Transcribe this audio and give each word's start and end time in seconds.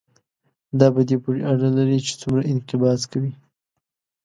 دا 0.79 0.87
په 0.95 1.01
دې 1.07 1.15
پورې 1.23 1.41
اړه 1.51 1.67
لري 1.77 1.97
چې 2.05 2.13
څومره 2.21 2.47
انقباض 2.51 3.01
کوي. 3.11 3.31